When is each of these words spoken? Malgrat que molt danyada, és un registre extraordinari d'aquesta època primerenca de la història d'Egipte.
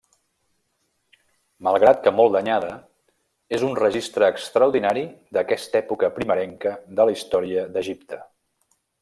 Malgrat 1.67 1.99
que 2.07 2.13
molt 2.19 2.33
danyada, 2.35 2.71
és 3.59 3.65
un 3.67 3.77
registre 3.81 4.31
extraordinari 4.37 5.05
d'aquesta 5.39 5.79
època 5.83 6.11
primerenca 6.17 6.75
de 7.01 7.07
la 7.11 7.15
història 7.21 7.69
d'Egipte. 7.77 8.21